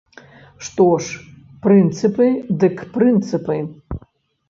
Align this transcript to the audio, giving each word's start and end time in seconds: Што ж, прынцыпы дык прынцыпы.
Што 0.69 0.87
ж, 1.03 1.19
прынцыпы 1.67 2.27
дык 2.67 2.85
прынцыпы. 2.99 3.63